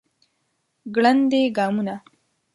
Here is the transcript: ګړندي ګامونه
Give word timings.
ګړندي 0.95 1.41
ګامونه 1.57 1.95